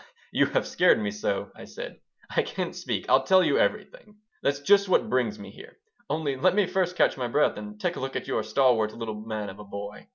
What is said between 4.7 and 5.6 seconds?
what brings me